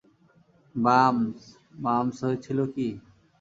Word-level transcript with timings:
Mum's, 0.75 1.39
মামস 1.83 2.17
হয়েছিল 2.25 2.59
কি? 2.73 2.87